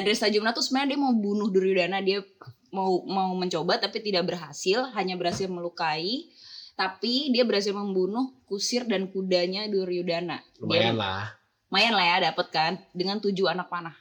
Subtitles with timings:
[0.00, 2.24] Nah, Dresta-Jumna tuh sebenarnya dia mau bunuh Duryodhana, dia
[2.72, 6.32] mau mau mencoba tapi tidak berhasil, hanya berhasil melukai.
[6.72, 10.40] Tapi dia berhasil membunuh kusir dan kudanya Duryodhana.
[10.56, 11.24] Lumayan Dia- lah.
[11.68, 13.92] Lumayan lah ya dapet kan dengan tujuh anak panah.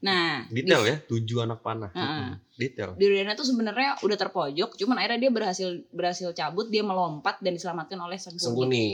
[0.00, 1.90] Nah, Detail di- ya, tujuh anak panah.
[1.92, 2.06] Heeh.
[2.06, 2.32] Mm-mm.
[2.56, 2.90] Detail.
[2.96, 7.98] Duryodhana tuh sebenarnya udah terpojok, cuman akhirnya dia berhasil berhasil cabut, dia melompat dan diselamatkan
[7.98, 8.40] oleh Sengkuni.
[8.40, 8.88] Sengkuni.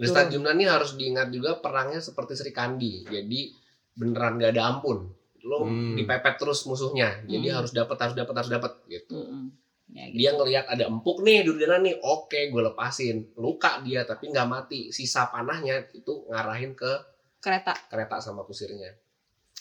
[0.00, 3.04] Desta Jumna ini harus diingat juga perangnya seperti Sri Kandi.
[3.04, 3.52] Jadi
[3.92, 5.10] beneran gak ada ampun.
[5.40, 5.96] Lo Hmm.
[5.96, 7.24] dipepet terus musuhnya.
[7.24, 7.56] Jadi Hmm.
[7.56, 9.16] harus dapat harus dapat harus dapat gitu.
[9.16, 9.44] Mm-mm.
[9.90, 10.16] Ya, gitu.
[10.16, 11.98] Dia ngelihat ada empuk nih Duryodhana nih.
[12.00, 13.34] Oke, gue lepasin.
[13.34, 14.80] Luka dia tapi nggak mati.
[14.88, 16.92] Sisa panahnya itu ngarahin ke
[17.38, 18.94] kereta kereta sama kusirnya.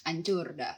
[0.02, 0.74] hancur dah.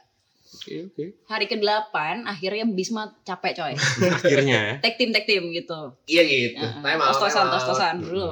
[0.52, 1.04] Oke, oke.
[1.24, 3.72] Hari ke-8 akhirnya Bisma capek coy.
[4.18, 4.74] Akhirnya ya.
[4.78, 5.96] Tag team tag team gitu.
[6.04, 6.60] Iya gitu.
[6.60, 6.82] Heeh.
[6.82, 7.52] Time out, Tos-tosan, time out.
[7.54, 8.28] tos-tosan dulu.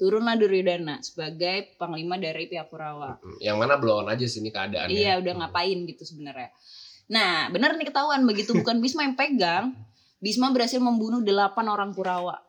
[0.00, 3.20] Turunlah Duryodhana sebagai panglima dari pihak Kurawa.
[3.36, 4.96] Yang mana on aja sini keadaannya.
[4.96, 6.48] Iya, udah ngapain gitu sebenarnya.
[7.12, 9.76] Nah, bener nih ketahuan begitu bukan Bisma yang pegang,
[10.16, 12.40] Bisma berhasil membunuh delapan orang Kurawa.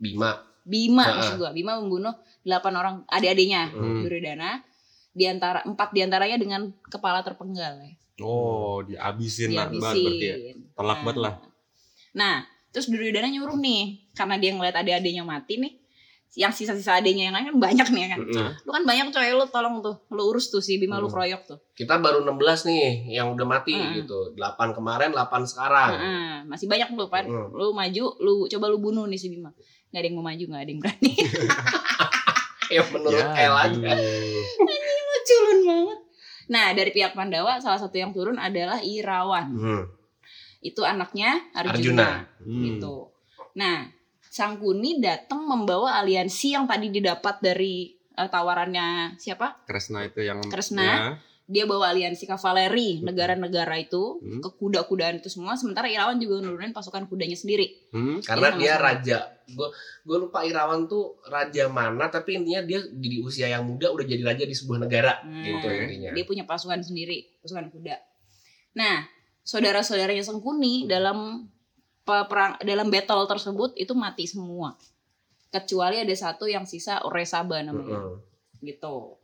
[0.00, 0.40] Bima.
[0.64, 1.16] Bima Heeh.
[1.20, 4.08] maksud gua, Bima membunuh delapan orang adik-adiknya Hmm.
[4.08, 4.64] Duryodhana.
[5.12, 7.92] Di antara empat di antaranya dengan kepala terpenggal ya.
[8.24, 10.14] Oh, dihabisin lah banget berarti ya.
[10.16, 10.56] dihabisin.
[10.72, 11.34] Telak banget lah.
[12.16, 12.34] Nah,
[12.72, 15.72] terus Duryodhana nyuruh nih, karena dia ngeliat adik-adiknya mati nih,
[16.34, 18.20] yang sisa-sisa adiknya yang lain kan banyak nih ya kan.
[18.20, 18.50] Mm-mm.
[18.62, 21.16] Lu kan banyak coy, lu tolong tuh, lu urus tuh si Bima lu Hmm.
[21.16, 21.58] kroyok tuh.
[21.72, 23.96] Kita baru 16 nih yang udah mati Mm-mm.
[23.96, 24.34] gitu.
[24.34, 25.90] 8 kemarin, 8 sekarang.
[25.94, 27.24] Heeh, masih banyak lu kan.
[27.24, 27.48] Mm.
[27.50, 29.50] Lu maju, lu coba lu bunuh nih si Bima.
[29.88, 31.12] Gak ada yang mau maju, gak ada yang berani.
[32.68, 33.80] Ya menurut Ya, El aja.
[33.96, 34.44] aduh.
[35.24, 35.98] Culun banget.
[36.48, 39.48] Nah, dari pihak Pandawa salah satu yang turun adalah Irawan.
[39.50, 39.82] Hmm.
[40.60, 41.72] Itu anaknya Arjuna.
[41.72, 42.08] Arjuna.
[42.40, 42.62] Hmm.
[42.62, 43.08] gitu.
[43.54, 43.88] Nah,
[44.38, 49.66] Sangkuni datang membawa aliansi yang tadi didapat dari eh, tawarannya siapa?
[49.66, 50.82] Kresna itu yang Kresna.
[50.82, 50.98] ya.
[51.48, 54.38] Dia bawa aliansi kavaleri negara-negara itu Hmm.
[54.38, 55.56] ke kuda-kudaan itu semua.
[55.56, 57.88] Sementara Irawan juga nurunin pasukan kudanya sendiri.
[57.88, 58.20] Hmm.
[58.20, 58.86] Karena dia sama-sama.
[58.86, 59.18] raja.
[59.48, 59.68] Gue
[60.04, 64.20] gue lupa Irawan tuh raja mana tapi intinya dia di usia yang muda udah jadi
[64.22, 66.10] raja di sebuah negara Nah, gitu intinya.
[66.12, 67.96] Dia punya pasukan sendiri, pasukan kuda.
[68.74, 69.08] Nah,
[69.40, 71.48] saudara-saudaranya Sengkuni dalam
[72.08, 74.72] perang dalam battle tersebut itu mati semua.
[75.48, 77.96] Kecuali ada satu yang sisa Oresaba namanya.
[77.96, 78.16] Mm-mm.
[78.58, 79.14] gitu.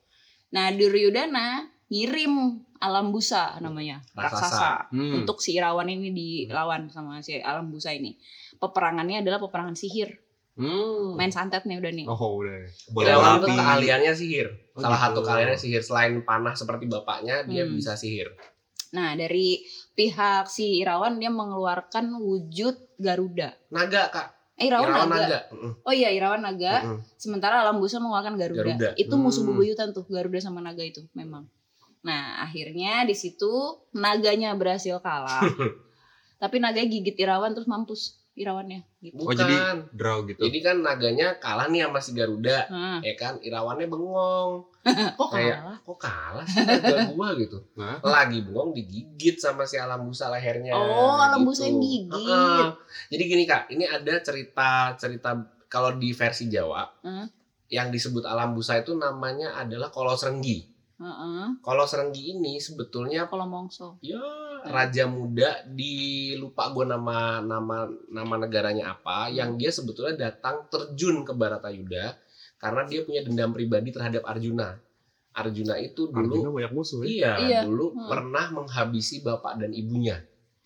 [0.50, 4.30] Nah, Duryodhana ngirim alam busa namanya, Raksasa.
[4.38, 5.20] raksasa, Hmm.
[5.20, 8.14] untuk si Irawan ini dilawan sama si alam busa ini.
[8.54, 10.14] Peperangannya adalah peperangan sihir.
[10.54, 11.18] Hmm.
[11.18, 12.06] Main santet nih udah nih.
[12.06, 12.62] Oh, udah.
[12.88, 13.56] Bola Irawan itu api.
[13.58, 14.48] keahliannya sihir.
[14.72, 15.04] Oh, Salah gitu.
[15.10, 17.74] satu keahliannya sihir selain panah seperti bapaknya dia Hmm.
[17.74, 18.30] bisa sihir.
[18.92, 23.54] Nah, dari pihak si Irawan dia mengeluarkan wujud Garuda.
[23.70, 24.28] Naga kak.
[24.54, 25.26] Eh, Irawan, Irawan naga.
[25.26, 25.38] naga.
[25.82, 26.74] Oh iya, Irawan naga.
[26.80, 26.98] Mm-mm.
[27.16, 28.62] Sementara alam busa mengeluarkan Garuda.
[28.64, 28.88] Garuda.
[28.94, 29.50] Itu musuh Hmm.
[29.50, 31.46] bebuyutan tuh, Garuda sama naga itu memang.
[32.02, 33.50] Nah, akhirnya di situ
[33.92, 35.42] naganya berhasil kalah.
[36.42, 39.16] Tapi naganya gigit Irawan terus mampus Irawannya gitu.
[39.16, 39.38] Oh, Bukan.
[39.38, 39.54] jadi
[39.90, 40.42] draw gitu.
[40.42, 42.66] Jadi kan naganya kalah nih sama si Garuda.
[42.68, 44.66] Nah, Ya kan Irawannya bengong.
[45.18, 45.78] kok Kayak- kalah?
[45.80, 47.58] Kok kalah sih naga gua gitu.
[47.76, 47.96] Hah?
[48.00, 50.72] Lagi bengong digigit sama si alam busa lehernya.
[50.72, 51.48] Oh, alam gitu.
[51.48, 52.12] busa yang gigit.
[52.12, 52.64] Heeh.
[53.10, 55.30] Jadi gini kak, ini ada cerita cerita
[55.66, 57.26] kalau di versi Jawa Heeh.
[57.70, 60.62] yang disebut alam busa itu namanya adalah Kolos Renggi.
[60.94, 61.58] Heeh.
[61.58, 63.98] Kolos Renggi ini sebetulnya Kalau mongso.
[63.98, 64.20] ya
[64.64, 65.92] raja muda di
[66.34, 72.16] lupa gue nama nama nama negaranya apa yang dia sebetulnya datang terjun ke Baratayuda
[72.64, 74.80] karena dia punya dendam pribadi terhadap Arjuna.
[75.34, 77.10] Arjuna itu Arjuna dulu banyak musuh ya.
[77.10, 77.60] iya, Iya.
[77.68, 78.08] dulu Hmm.
[78.08, 80.16] pernah menghabisi bapak dan ibunya.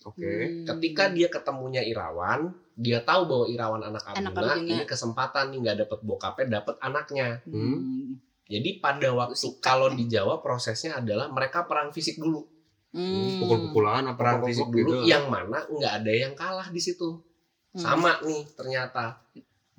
[0.01, 0.23] Oke.
[0.23, 0.63] Hmm.
[0.63, 4.63] Ketika dia ketemunya Irawan, dia tahu bahwa Irawan anak Arjuna, Anak Arjuna.
[4.63, 7.43] ini kesempatan nih nggak dapet bokapnya, dapet anaknya.
[7.43, 8.15] Hmm.
[8.47, 12.47] Jadi pada waktu kalau di Jawa prosesnya adalah mereka perang fisik dulu,
[12.89, 13.37] Hmm.
[13.37, 14.81] Pukul-pukulan apa perang fisik gitu.
[14.81, 17.21] dulu yang mana nggak ada yang kalah di situ.
[17.69, 17.77] Hmm.
[17.77, 19.21] Sama nih ternyata.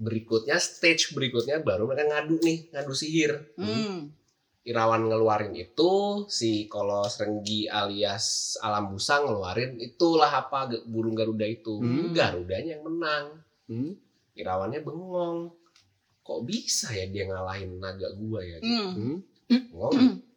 [0.01, 3.53] Berikutnya stage berikutnya baru mereka ngadu nih, ngadu sihir.
[3.61, 4.09] Hmm.
[4.65, 11.77] Irawan ngeluarin itu, si Kolos Renggi alias Alam Busa ngeluarin itulah apa burung Garuda itu.
[11.77, 12.17] Hmm.
[12.17, 13.25] Garudanya yang menang.
[13.69, 13.93] Hmm.
[14.33, 15.53] Irawannya bengong.
[16.25, 18.57] Kok bisa ya dia ngalahin naga gua ya?
[18.65, 18.97] Hmm.
[18.97, 19.17] Hmm.
[19.69, 20.30] Bengong.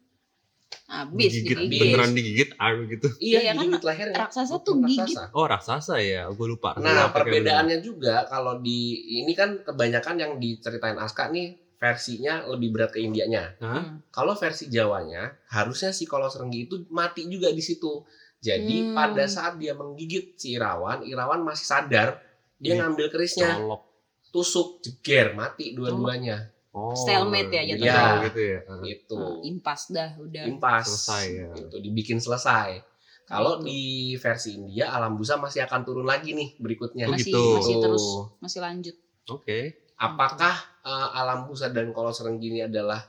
[0.84, 1.80] Habis Digigit digigit.
[1.80, 3.08] beneran digigit air gitu.
[3.16, 4.16] Iya, Iya, kan digigit lehernya.
[4.20, 5.00] raksasa tuh gigit.
[5.00, 5.22] raksasa.
[5.32, 6.28] Oh, raksasa ya.
[6.28, 6.76] Gue lupa.
[6.76, 8.78] Nah, Pakai perbedaannya juga kalau di
[9.16, 13.56] ini kan kebanyakan yang diceritain Aska nih versinya lebih berat ke Indianya.
[13.58, 14.04] Hmm.
[14.08, 18.04] Kalau versi Jawanya, harusnya si Kolos Renggi itu mati juga di situ.
[18.38, 18.94] Jadi Hmm.
[18.94, 22.20] pada saat dia menggigit si Irawan, Irawan masih sadar,
[22.56, 23.82] dia ngambil kerisnya, Colok.
[24.30, 26.52] tusuk, jeger, mati dua-duanya.
[26.74, 28.24] Oh, Stalemate ya jadi jatuhnya.
[28.26, 28.58] gitu ya.
[28.82, 30.42] Gitu Nah, impas dah udah.
[30.44, 31.46] impas Selesai, ya.
[31.54, 32.82] gitu dibikin selesai
[33.24, 33.64] kalau Gitu.
[33.64, 33.80] di
[34.20, 37.44] versi India alam busa masih akan turun lagi nih berikutnya Oh, masih gitu.
[37.56, 38.06] masih terus
[38.42, 38.96] masih lanjut.
[39.30, 39.78] Oke.
[39.96, 40.52] apakah
[40.84, 43.00] eh, alam busa dan kolos renggini adalah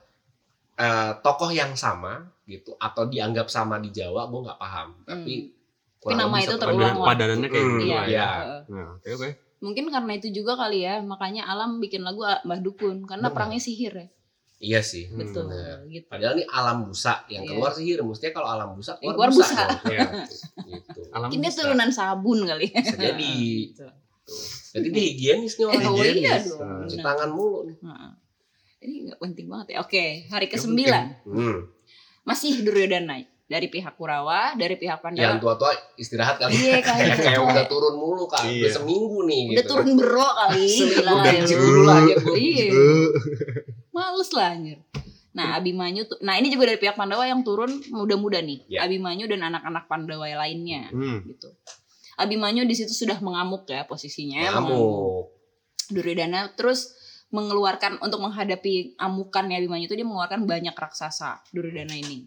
[0.78, 5.50] eh, tokoh yang sama gitu atau dianggap sama di Jawa gue nggak paham tapi
[5.98, 7.98] kurang nama itu terulang padanannya kayak Hmm, gitu Iya.
[7.98, 8.06] ya.
[8.06, 8.28] iya.
[8.30, 8.62] Heeh.
[8.70, 9.30] Nah, oke oke.
[9.58, 13.34] Mungkin karena itu juga kali ya, makanya Alam bikin lagu Mbah Dukun karena Benar.
[13.34, 14.08] perangnya sihir ya.
[14.58, 15.84] iya sih Hmm, Betul benar.
[15.86, 16.08] gitu.
[16.08, 17.50] padahal ini alam busa yang Iya.
[17.52, 19.64] keluar sihir mestinya kalau alam busa keluar, keluar busa, busa.
[19.92, 20.08] Iya.
[20.64, 21.60] gitu Alam dia busa.
[21.60, 22.68] turunan sabun kali.
[22.72, 23.34] bisa jadi
[23.68, 23.86] Gitu.
[24.72, 26.58] jadi dia higienis nih orang Eh, oh iya dong.
[26.58, 28.12] Nah, cuci tangan mulu nih Heeh.
[28.82, 29.78] Ini nggak penting banget ya.
[29.82, 30.82] Oke, hari Yang ke-9
[31.26, 31.58] hmm.
[32.24, 35.38] masih Duryodhana dari pihak Kurawa, dari pihak yang Pandava.
[35.38, 37.16] tua-tua istirahat kali Iya kayak kayaknya.
[37.22, 38.74] kayak udah turun mulu kan udah Iya.
[38.74, 40.66] seminggu nih Udah gitu turun bero kali.
[40.76, 41.58] Seminggu Gila udah kali lu.
[41.62, 42.00] dulu lah
[42.34, 42.66] Iya.
[43.96, 44.80] Males lah anjir.
[45.32, 46.16] Nah, Abimanyu tuh.
[46.20, 48.64] Nah, ini juga dari pihak Pandawa yang turun muda-muda nih.
[48.68, 48.84] Ya.
[48.84, 51.22] Abimanyu dan anak-anak Pandawa lainnya Hmm.
[51.26, 51.52] gitu.
[52.16, 54.48] Abimanyu di situ sudah mengamuk ya posisinya.
[54.50, 55.28] ngamuk
[55.86, 56.96] Duryodhana terus
[57.30, 62.26] mengeluarkan untuk menghadapi amukannya Abimanyu itu dia mengeluarkan banyak raksasa Duryodhana ini.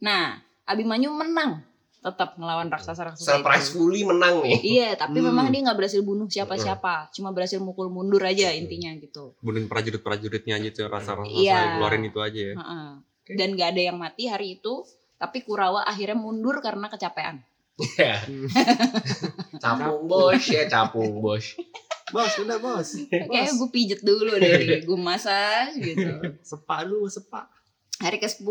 [0.00, 1.66] Nah, Abimanyu menang
[2.00, 3.76] tetap ngelawan raksasa-raksasa surprise itu.
[3.76, 5.28] fully menang nih Iya, tapi Hmm.
[5.28, 9.36] memang dia nggak berhasil bunuh siapa-siapa, cuma berhasil mukul mundur aja intinya gitu.
[9.38, 11.52] Bunuhin prajurit-prajuritnya aja tuh rasa-rasa Iya.
[11.52, 12.54] yang keluarin itu aja ya.
[12.56, 12.88] Heeh.
[13.30, 14.80] Dan gak ada yang mati hari itu,
[15.14, 17.44] tapi Kurawa akhirnya mundur karena kecapean.
[17.96, 18.16] ya
[19.58, 21.56] capung bos ya capung bos
[22.10, 22.98] Bos, udah bos.
[23.06, 26.10] Kayak gue pijet dulu deh, gue massage gitu.
[26.42, 27.46] Sepak lu, sepak.
[28.02, 28.42] Hari ke-10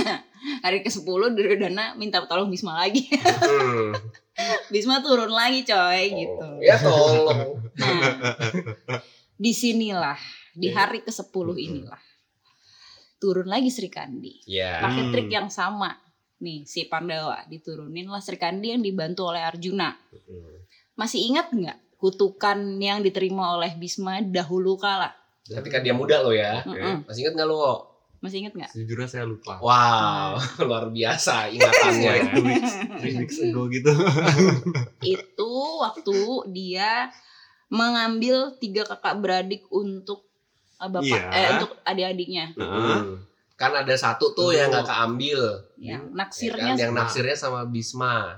[0.64, 3.06] hari ke-10 Duryodhana minta tolong Bisma lagi.
[3.06, 3.92] hmm.
[4.72, 6.44] Bisma turun lagi coy gitu.
[6.44, 8.24] Oh, ya tolong Nah,
[9.34, 10.16] di sinilah
[10.52, 10.76] di Iya.
[10.78, 11.28] hari ke-10
[11.58, 12.00] inilah
[13.16, 14.44] turun lagi Sri Kandi.
[14.44, 15.12] ya Pakai Hmm.
[15.12, 15.92] trik yang sama.
[16.36, 19.96] Nih si Pandawa diturunin lah Sri Kandi yang dibantu oleh Arjuna.
[20.94, 25.12] Masih ingat nggak kutukan yang diterima oleh Bisma dahulu kala?
[25.46, 27.06] ketika dia muda lo ya Mm-mm.
[27.06, 27.95] masih inget nggak lo
[28.26, 28.70] Masih ingat nggak?
[28.72, 29.56] Sejujurnya saya lupa.
[29.58, 30.34] wow
[30.66, 33.92] luar biasa ingatannya Like two weeks, three weeks ago gitu.
[35.14, 36.18] Itu waktu
[36.50, 37.14] dia
[37.68, 40.26] mengambil tiga kakak beradik untuk
[40.76, 41.22] uh, bapak Iya.
[41.30, 42.44] eh, untuk adik-adiknya.
[42.54, 43.22] Hmm.
[43.54, 45.40] kan ada satu tuh yang nggak keambil
[45.76, 46.76] Yang ya naksirnya kan?
[46.76, 48.36] yang naksirnya sama Bisma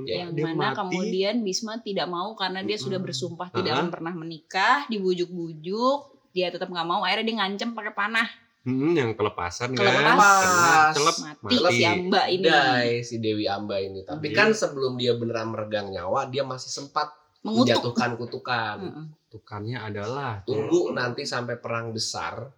[0.00, 0.80] yang dia mana mati.
[0.80, 3.04] kemudian Bisma tidak mau karena dia sudah Mm-mm.
[3.04, 6.00] bersumpah tidak akan pernah menikah, dibujuk-bujuk,
[6.32, 8.26] dia tetap nggak mau, akhirnya dia ngancem pakai panah,
[8.64, 10.16] Hmm, yang kelepasan Kelepas.
[10.40, 10.92] kan.
[10.92, 11.68] Celep mati, mati.
[11.70, 14.36] si Amba ini Dai si Dewi Amba ini tapi Iya.
[14.36, 17.76] kan sebelum dia beneran meregang nyawa dia masih sempat mengutuk.
[17.76, 19.06] menjatuhkan kutukan Mm-mm.
[19.28, 22.48] Tukannya adalah tunggu nanti sampai perang besar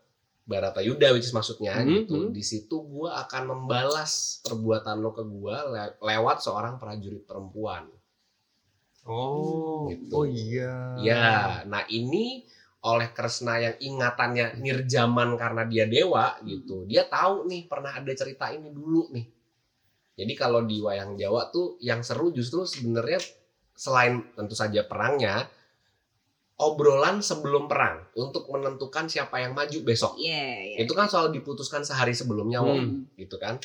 [0.42, 2.30] Baratayuda which is maksudnya Hmm, gitu hmm.
[2.30, 7.90] di situ gua akan membalas perbuatan lo ke gua le- lewat seorang prajurit perempuan
[9.02, 10.10] Oh, Gitu.
[10.12, 10.98] oh iya.
[10.98, 11.26] ya
[11.64, 12.42] nah ini
[12.86, 18.54] oleh Kresna yang ingatannya nirjaman karena dia dewa gitu dia tahu nih pernah ada cerita
[18.54, 19.26] ini dulu nih
[20.16, 23.18] jadi kalau di wayang Jawa tuh yang seru justru sebenarnya
[23.74, 25.50] selain tentu saja perangnya
[26.56, 30.76] obrolan sebelum perang untuk menentukan siapa yang maju besok Iya, iya.
[30.86, 32.80] itu kan soal diputuskan sehari sebelumnya Wong.
[32.80, 33.18] Hmm.
[33.18, 33.60] gitu kan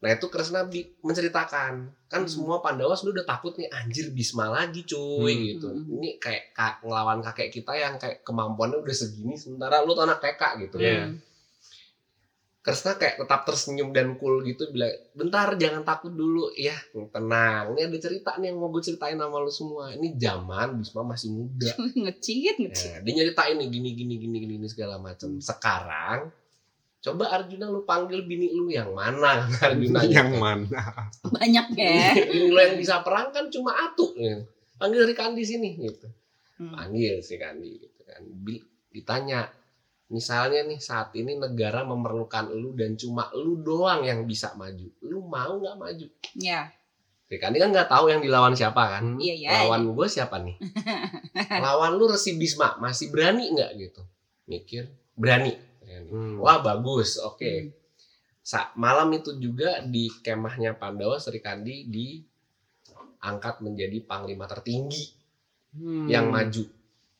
[0.00, 0.64] nah itu Kresna
[1.00, 1.72] menceritakan
[2.06, 2.26] kan Hmm.
[2.26, 5.44] semua Pandawa sudah udah takut nih anjir Bisma lagi cuy Hmm.
[5.46, 5.94] gitu Hmm.
[5.94, 10.18] ini kayak ka- ngelawan kakek kita yang kayak kemampuannya udah segini sementara lu tuh anak
[10.18, 11.04] TK gitu Iya.
[11.06, 11.20] Hmm.
[12.60, 16.76] Kresna kayak tetap tersenyum dan cool gitu bilang bentar jangan takut dulu ya
[17.08, 21.00] tenang ini ada cerita nih yang mau gue ceritain sama lu semua ini zaman Bisma
[21.02, 21.72] masih muda
[22.04, 22.88] ngecit, ngecit.
[22.90, 25.40] Nah, dia nyeritain nih gini gini gini gini, gini segala macam.
[25.40, 26.28] Sekarang
[27.00, 30.40] coba Arjuna lu panggil bini lu yang mana Arjuna yang gitu.
[30.44, 30.80] mana?
[31.24, 32.12] Banyak ya.
[32.28, 34.44] bini lu yang bisa perang kan cuma Atu gitu.
[34.76, 36.08] panggil Sri Kandi sini gitu
[36.56, 36.76] Hmm.
[36.76, 38.20] panggil Sri Kandi gitu kan
[38.90, 39.48] ditanya
[40.06, 45.24] misalnya nih saat ini negara memerlukan lu dan cuma lu doang yang bisa maju lu
[45.24, 46.68] mau nggak maju Ya,
[47.24, 49.50] Sri Kandi kan nggak tahu yang dilawan siapa kan iya ya.
[49.64, 50.60] lawan gue siapa nih
[51.64, 54.02] lawan lu Resi Bisma masih berani nggak gitu
[54.44, 55.56] mikir berani
[56.06, 56.36] Hmm.
[56.38, 57.68] wah bagus oke Hmm.
[58.40, 65.12] Sa- malam itu juga di kemahnya Pandawa Sri Kandi diangkat menjadi panglima tertinggi
[65.70, 66.08] Hmm.
[66.08, 66.66] yang maju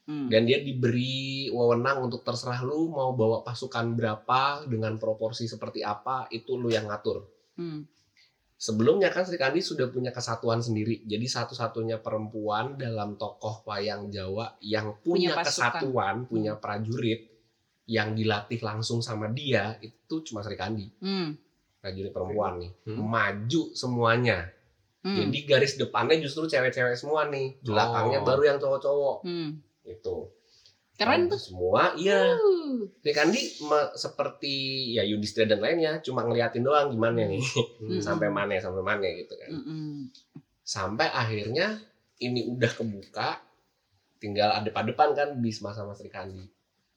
[0.05, 0.27] Hmm.
[0.27, 6.27] dan dia diberi wewenang untuk terserah lu mau bawa pasukan berapa dengan proporsi seperti apa
[6.31, 7.85] itu lu yang ngatur Hmm.
[8.57, 11.01] Sebelumnya kan Sri Kandi sudah punya kesatuan sendiri.
[11.03, 15.49] Jadi satu-satunya perempuan dalam tokoh wayang Jawa yang punya, Punya pasukan.
[15.81, 17.30] kesatuan, punya prajurit
[17.91, 21.35] yang dilatih langsung sama dia itu cuma Sri Kandi Hmm.
[21.77, 23.03] prajurit perempuan nih Hmm.
[23.03, 24.47] maju semuanya
[25.01, 25.17] Hmm.
[25.19, 28.25] jadi garis depannya justru cewek-cewek semua nih belakangnya Oh.
[28.25, 29.59] baru yang cowok-cowok Hmm.
[29.83, 30.17] itu
[30.95, 31.41] Keren tuh.
[31.41, 32.85] semua iya Uh.
[32.97, 34.55] Sri Kandi me- seperti
[34.93, 37.99] ya Yudhistira dan lainnya cuma ngeliatin doang gimana nih Hmm.
[38.07, 40.13] sampai mana sampai mana gitu kan Mm-mm.
[40.63, 41.81] sampai akhirnya
[42.19, 43.41] ini udah kebuka
[44.17, 46.45] tinggal ada depan kan Bisma sama Sri Kandi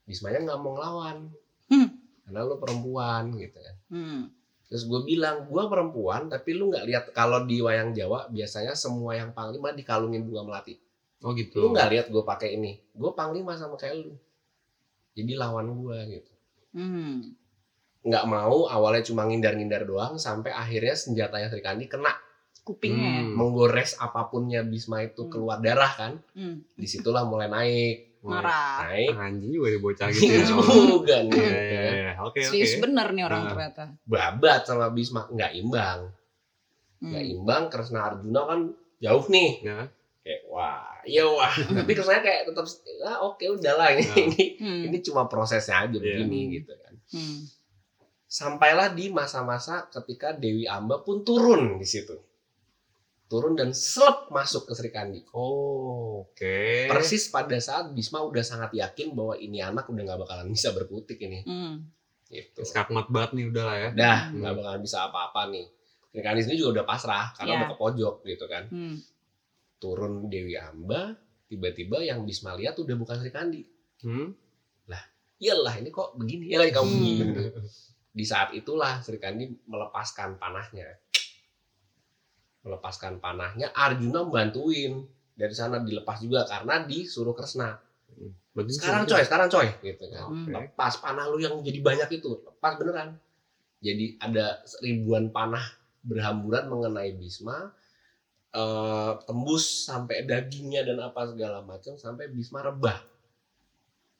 [0.04, 1.18] Bismanya nggak mau ngelawan
[1.66, 1.90] Hmm.
[2.24, 4.22] karena lu perempuan gitu kan Hmm.
[4.66, 9.14] terus gue bilang gue perempuan tapi lu nggak lihat kalau di wayang Jawa biasanya semua
[9.14, 10.76] yang panglima dikalungin bunga melati
[11.20, 11.56] Oh gitu.
[11.58, 14.14] lu nggak lihat gue pakai ini gue panglima sama kayak lu
[15.14, 16.32] jadi lawan gue gitu
[16.74, 17.32] Hmm.
[18.04, 22.12] nggak mau awalnya cuma ngindar-ngindar doang sampai akhirnya senjatanya Sri Kandi kena
[22.62, 23.24] Kupingnya.
[23.24, 23.36] Hmm.
[23.36, 25.32] menggores apapunnya Bisma itu Hmm.
[25.32, 26.64] keluar darah kan Hmm.
[26.74, 28.88] di situlah mulai naik Marah.
[28.88, 30.46] naik Anjing juga dia bocah gitu ya.
[30.48, 32.12] juga nih Iya, ya iya, iya.
[32.20, 32.50] Oke, oke.
[32.50, 33.50] Serius bener nih orang Nah.
[33.52, 33.84] ternyata.
[34.04, 36.00] babat sama Bisma nggak imbang
[36.98, 37.10] Hmm.
[37.10, 38.60] nggak imbang Kresna Arjuna kan
[38.98, 39.92] jauh nih Ya.
[40.22, 42.64] kayak wah iya wah tapi Kresna kayak tetap
[43.02, 44.16] ah oke udahlah ini Nah.
[44.22, 44.82] ini Hmm.
[44.88, 46.24] ini cuma prosesnya aja Iya.
[46.24, 46.52] begini Hmm.
[46.54, 47.40] gitu kan Hmm.
[48.26, 52.16] sampailah di masa-masa ketika Dewi Amba pun turun di situ
[53.34, 56.86] turun dan selep masuk ke Sri Kandi Oh, oke.
[56.86, 61.18] persis pada saat Bisma udah sangat yakin bahwa ini anak udah nggak bakalan bisa berkutik
[61.18, 61.82] ini Hmm.
[62.30, 63.90] gitu Skakmat banget nih udah lah ya.
[63.92, 64.38] dah Hmm.
[64.38, 65.66] nggak bakalan bisa apa-apa nih
[66.08, 67.58] Sri Kandi sendiri juga udah pasrah karena Iya.
[67.58, 68.96] udah ke pojok gitu kan Hmm.
[69.78, 71.18] turun Dewi Amba
[71.50, 73.66] tiba-tiba yang Bisma lihat udah bukan Sri Kandi
[74.06, 74.30] Hmm?
[75.44, 77.68] iyalah ini kok begini ya lagi kamu Hmm.
[78.10, 80.88] di saat itulah Sri Kandi melepaskan panahnya
[82.64, 85.04] melepaskan panahnya Arjuna bantuin
[85.36, 87.76] dari sana dilepas juga karena disuruh Kresna
[88.54, 89.12] Bagus sekarang sih.
[89.12, 90.46] coy sekarang coy gitu kan Hmm.
[90.46, 90.52] Oke.
[90.54, 93.18] lepas panah lu yang jadi banyak itu lepas beneran
[93.82, 94.46] jadi ada
[94.80, 95.66] ribuan panah
[96.06, 97.74] berhamburan mengenai Bisma
[98.54, 103.02] eh, tembus sampai dagingnya dan apa segala macam sampai Bisma rebah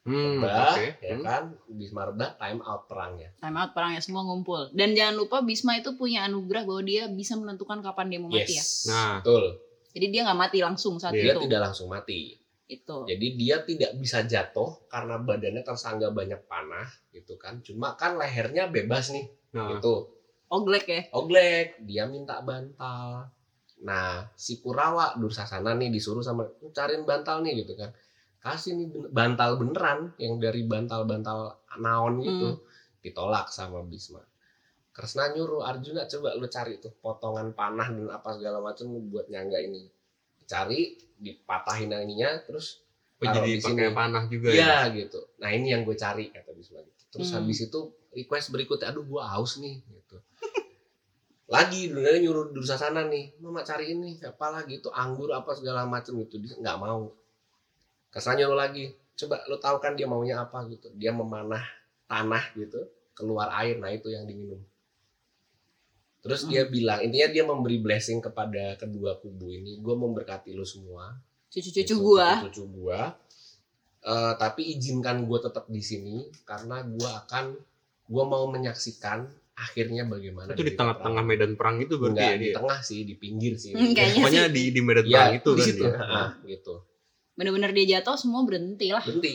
[0.04, 0.84] Hmm, rebah oke.
[1.00, 1.24] ya Hmm.
[1.24, 4.68] kan Bisma rebah time out perangnya Time out perangnya semua ngumpul.
[4.76, 8.52] Dan jangan lupa Bisma itu punya anugerah bahwa dia bisa menentukan kapan dia mau mati
[8.56, 8.60] ya.
[8.60, 9.24] yes Nah.
[9.24, 9.44] betul
[9.94, 11.40] Jadi dia nggak mati langsung saat dia itu.
[11.40, 12.36] tidak langsung mati
[12.68, 13.04] Itu.
[13.08, 18.68] jadi dia tidak bisa jatuh karena badannya tersangga banyak panah gitu kan cuma kan lehernya
[18.72, 20.08] bebas nih Nah, gitu
[20.50, 21.00] Oglek ya.
[21.14, 23.30] Oglek, dia minta bantal.
[23.86, 27.90] Nah, si Kurawa Dursasana nih disuruh sama "Lu cariin bantal nih gitu kan.
[28.44, 32.60] Kasih nih bantal beneran yang dari bantal-bantal naon gitu.
[33.00, 34.20] Ditolak sama Bisma.
[34.92, 39.58] Kresna nyuruh Arjuna coba lu cari tuh potongan panah dan apa segala macam buat nyangga
[39.64, 39.88] ini.
[40.44, 42.84] Cari, dipatahin ininya terus
[43.24, 43.80] oh, jadi di sini.
[43.80, 44.60] pakai panah juga ya.
[44.60, 45.20] Iya gitu.
[45.40, 47.02] Nah ini yang gue cari kata Bisma gitu.
[47.16, 47.36] Terus Hmm.
[47.40, 47.80] habis itu
[48.12, 50.20] request berikutnya, aduh gue haus nih gitu.
[51.48, 56.38] Lagi dulu nyuruh Dursasana nih, mama cari ini apalah gitu, anggur apa segala macam gitu.
[56.40, 57.08] Dia nggak mau.
[58.14, 60.86] Kesannya nyuruh lagi, coba lo tahu kan dia maunya apa gitu.
[60.94, 61.66] Dia memanah
[62.06, 62.78] tanah gitu,
[63.12, 64.62] keluar air, nah itu yang diminum.
[66.22, 69.76] Terus dia bilang, intinya dia memberi blessing kepada kedua kubu ini.
[69.76, 71.12] Gue memberkati lo semua
[71.46, 72.40] Cucu-cucu Gitu, gua.
[72.40, 73.00] cucu gua
[74.04, 77.56] Eh, tapi izinkan gua tetap di sini karena gua akan
[78.04, 82.44] gua mau menyaksikan akhirnya bagaimana Itu di tengah-tengah medan perang itu berarti Enggak, ya di
[82.44, 82.54] dia.
[82.58, 84.52] tengah sih di pinggir sih Hmm, Pokoknya sih.
[84.52, 85.96] di di medan ya perang itu di kan situ dia.
[86.04, 86.74] ah, gitu
[87.34, 89.00] Bener-bener dia jatuh semua berhenti lah.
[89.00, 89.34] berhenti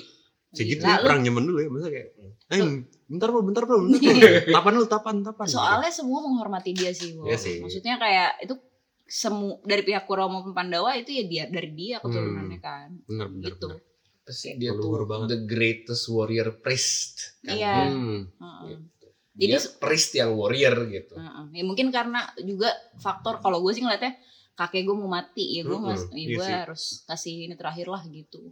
[0.49, 2.09] Segitu ya perang zaman dulu ya, masa kayak
[2.49, 2.49] Hmm.
[2.49, 2.61] Eh,
[3.07, 4.29] bentar bro, bentar bro, bentar bro.
[4.49, 5.45] tapan lu, tapan, tapan.
[5.45, 7.13] Soalnya semua menghormati dia sih.
[7.13, 7.61] Iya sih.
[7.61, 8.57] Maksudnya kayak itu
[9.05, 12.89] semu dari pihak Kurawa maupun Pandawa itu ya dia dari dia keturunannya kan.
[13.03, 13.69] bener, bener, gitu.
[13.69, 13.85] bener.
[14.23, 15.27] Terus dia Leluhur tuh banget.
[15.27, 17.73] the greatest warrior priest kan Iya.
[17.75, 17.85] dia.
[17.87, 18.21] Hmm.
[18.31, 18.61] Heeh.
[18.71, 19.05] Gitu.
[19.35, 21.45] Jadi dia se- priest yang warrior gitu Heeh.
[21.51, 24.17] Ya mungkin karena juga faktor kalau gue sih ngeliatnya
[24.59, 26.51] kakek gue mau mati ya gue mas, ya iya gue sih.
[26.67, 28.51] harus kasih ini terakhir lah gitu.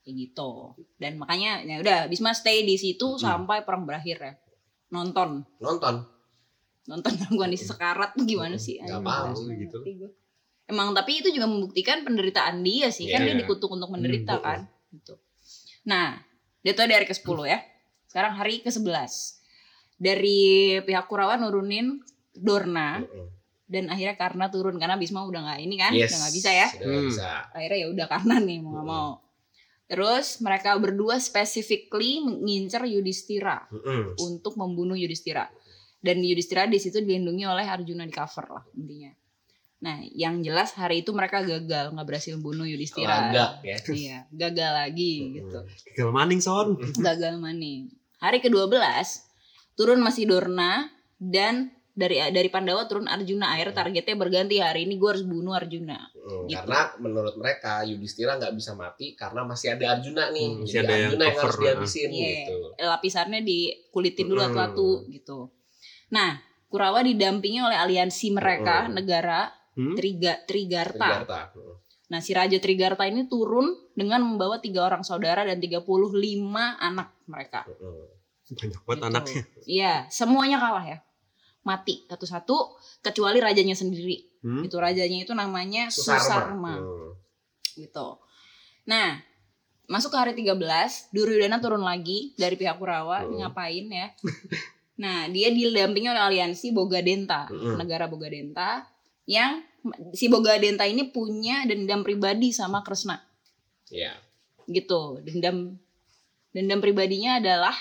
[0.00, 0.72] Kayak gitu.
[0.96, 4.32] Dan makanya ya udah Bisma stay di situ sampai perang berakhir ya.
[4.88, 5.44] Nonton.
[5.60, 6.00] Nonton.
[6.88, 8.80] Nonton dalam kondisi sekarat tuh gimana sih?
[8.80, 9.76] Anjing, paham gitu.
[10.64, 13.12] emang tapi itu juga membuktikan penderitaan dia sih.
[13.12, 13.36] Kan Iya.
[13.36, 14.60] dia dikutuk untuk menderita Hmm, kan
[14.96, 15.14] gitu.
[15.84, 16.24] Nah
[16.64, 17.60] itu dari hari ke 10 ya.
[18.08, 19.44] Sekarang hari ke 11
[20.00, 22.00] dari pihak Kurawa nurunin
[22.32, 23.04] Dorna.
[23.64, 26.68] Dan akhirnya karena turun karena Bisma udah nggak ini kan yes udah nggak bisa ya
[26.80, 27.08] Hmm.
[27.08, 29.00] bisa akhirnya ya udah karena nih mau nggak Mm-mm.
[29.04, 29.10] mau
[29.84, 34.16] terus mereka berdua specifically mengincar Yudhistira Mm-mm.
[34.18, 35.48] untuk membunuh Yudhistira
[36.00, 39.12] dan Yudhistira di situ dilindungi oleh Arjuna di cover lah intinya
[39.80, 44.72] nah yang jelas hari itu mereka gagal nggak berhasil bunuh Yudhistira lagak ya iya gagal
[44.72, 45.92] lagi gitu Mm-mm.
[45.92, 46.68] Gagal maning son.
[46.96, 48.72] gagal maning Hari ke-12
[49.76, 50.88] turun masih Dorna
[51.20, 53.54] dan dari dari Pandawa turun Arjuna.
[53.54, 55.98] Akhirnya targetnya berganti hari ini gue harus bunuh Arjuna.
[56.10, 56.58] Hmm, Gitu.
[56.58, 60.46] Karena menurut mereka Yudhistira nggak bisa mati karena masih ada Arjuna nih.
[60.50, 62.26] Hmm, masih Jadi ada yang Arjuna yang, harus cover, dihabisin Iya.
[62.26, 62.56] gitu.
[62.76, 64.46] Lapisannya dikulitin dulu Hmm.
[64.50, 65.38] satu-satu gitu.
[66.10, 66.30] Nah,
[66.66, 68.98] Kurawa didampingi oleh aliansi mereka Hmm.
[68.98, 69.94] negara Hmm?
[69.94, 70.98] Triga Trigarta.
[71.22, 71.40] Trigarta.
[71.54, 71.74] Hmm.
[72.10, 76.42] Nah, si Raja Trigarta ini turun dengan membawa tiga orang saudara dan 35
[76.78, 77.62] anak mereka.
[77.66, 78.06] Hmm.
[78.50, 79.08] Banyak banget Gitu.
[79.08, 79.42] anaknya.
[79.64, 80.98] Iya, semuanya kalah ya.
[81.64, 84.20] Mati satu-satu kecuali rajanya sendiri.
[84.44, 84.60] Hmm?
[84.62, 86.20] Itu rajanya itu namanya Susarma.
[86.20, 87.10] Susarma Hmm.
[87.74, 88.20] gitu.
[88.84, 89.16] Nah,
[89.84, 93.40] masuk ke hari 13, Duryudana turun lagi dari pihak Kurawa, Hmm.
[93.40, 94.08] ngapain ya?
[94.94, 97.74] Nah, dia didampingi oleh aliansi Bogadenta, Hmm.
[97.74, 98.86] negara Bogadenta
[99.26, 99.58] yang
[100.14, 103.18] si Bogadenta ini punya dendam pribadi sama Kresna
[103.90, 104.14] Iya.
[104.70, 105.18] gitu.
[105.26, 105.80] Dendam
[106.54, 107.74] dendam pribadinya adalah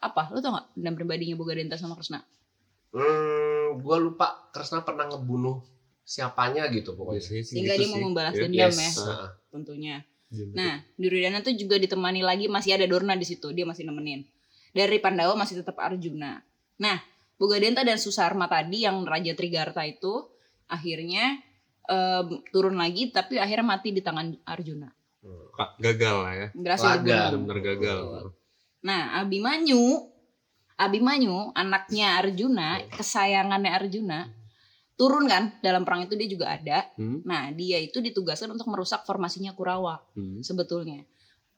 [0.00, 0.32] apa?
[0.32, 2.24] Lu tau gak dendam pribadinya Bogadenta sama Kresna?
[2.90, 5.62] Hmm, gue lupa Kresna pernah ngebunuh
[6.02, 7.22] siapanya gitu pokoknya.
[7.22, 8.04] Biasanya sih Sehingga gitu dia mau sih.
[8.10, 8.42] membalas Ya.
[8.48, 8.96] dendam Yes.
[8.98, 9.14] ya,
[9.52, 9.96] tentunya.
[10.30, 14.22] Nah, Nah, Duryudana tuh juga ditemani lagi masih ada Dorna di situ, dia masih nemenin.
[14.70, 16.38] Dari Pandawa masih tetap Arjuna.
[16.78, 16.98] Nah,
[17.34, 20.30] Bogadenta dan Susarma tadi yang Raja Trigarta itu
[20.70, 21.42] akhirnya
[21.90, 24.86] em, turun lagi tapi akhirnya mati di tangan Arjuna.
[25.26, 25.58] hmm.
[25.58, 26.48] Pak, gagal lah ya.
[26.54, 27.10] Berhasil dibunuh.
[27.10, 27.98] Benar-benar gagal.
[27.98, 28.26] Betul.
[28.84, 30.08] Nah, Abimanyu
[30.80, 34.40] Abimanyu anaknya Arjuna, kesayangannya Arjuna
[35.00, 36.84] turun kan dalam perang itu dia juga ada.
[37.00, 37.24] Hmm?
[37.24, 39.96] Nah, dia itu ditugaskan untuk merusak formasinya Kurawa.
[40.12, 40.44] Hmm.
[40.44, 41.08] sebetulnya.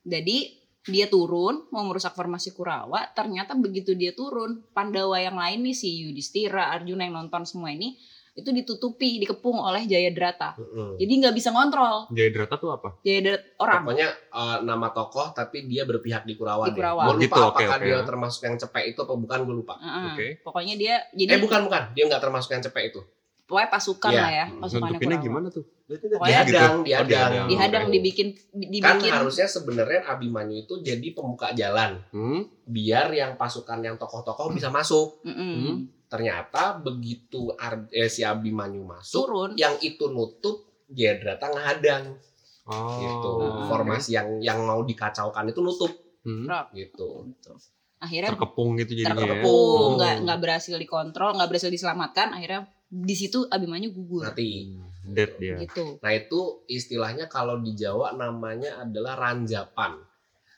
[0.07, 5.75] Jadi dia turun mau merusak formasi Kurawa, ternyata begitu dia turun, Pandawa yang lain nih
[5.75, 7.99] si Yudhistira, Arjuna yang nonton semua ini
[8.33, 10.56] itu ditutupi, dikepung oleh Jayadrata.
[10.56, 10.97] Hmm.
[10.97, 12.97] Jadi nggak bisa ngontrol Jayadrata tuh apa?
[13.00, 13.83] Jayadrata orang.
[13.85, 16.65] Pokoknya eh, nama tokoh tapi dia berpihak di Kurawa.
[16.65, 16.80] Di deh.
[16.80, 17.02] Kurawa.
[17.04, 17.85] Gua lupa Gitu, oke, apakah oke.
[17.85, 19.75] dia termasuk yang cepek itu apa bukan gue lupa.
[19.76, 20.04] Heeh.
[20.09, 20.26] Oke.
[20.41, 23.02] Pokoknya dia jadi Eh bukan bukan, dia nggak termasuk yang cepek itu.
[23.43, 24.23] pokoknya pasukan Iya.
[24.25, 25.65] lah ya, pasukannya Nutupinnya gimana tuh?
[25.85, 26.65] Pokoknya dihadang, gitu.
[26.65, 27.04] Oh, dihadang.
[27.13, 27.47] dihadang.
[27.52, 27.93] Dihadang, Oke.
[27.93, 32.49] dibikin Kan dibikin harusnya sebenarnya Abimanyu itu jadi pembuka jalan Hmm?
[32.65, 35.21] biar yang pasukan yang tokoh-tokoh bisa masuk.
[35.21, 35.52] Mm-mm.
[35.52, 35.76] Hmm.
[36.13, 39.51] Ternyata begitu Ar- eh, si Abimanyu masuk, turun.
[39.57, 42.21] yang itu nutup Jayadrata ngehadang
[42.63, 43.01] Oh.
[43.01, 43.31] gitu.
[43.41, 43.65] Oh.
[43.67, 46.47] Formasi yang yang mau dikacaukan itu nutup Hmm?
[46.71, 47.33] Gitu.
[47.33, 47.53] Gitu.
[47.99, 49.23] Akhirnya Terkepung gitu jadinya ya.
[49.27, 49.95] terkepung, Oh.
[49.97, 52.31] nggak nggak berhasil dikontrol, nggak berhasil diselamatkan.
[52.31, 54.23] Akhirnya di situ Abimanyu gugur.
[54.23, 54.69] Mati.
[54.69, 55.57] Hmm, Dead dia.
[55.59, 55.99] Gitu.
[55.99, 59.99] Nah itu istilahnya kalau di Jawa namanya adalah ranjapan.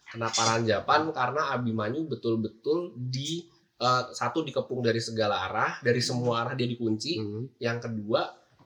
[0.05, 1.09] Kenapa ranjapan?
[1.11, 7.13] Karena Abimanyu betul-betul di eh, satu dikepung dari segala arah, dari semua arah dia dikunci.
[7.19, 7.45] Hmm.
[7.59, 8.23] Yang kedua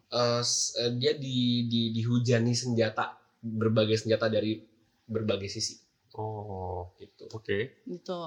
[0.08, 4.58] eh, eh, dia di, di dihujani senjata berbagai senjata dari
[5.04, 5.76] berbagai sisi.
[6.14, 7.30] Oh, Gitu.
[7.30, 7.58] oke.
[7.84, 8.20] gitu